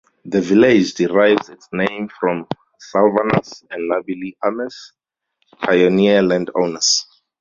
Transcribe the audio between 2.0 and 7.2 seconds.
from Sylvanus and Nabby Lee Ames, pioneer landowners.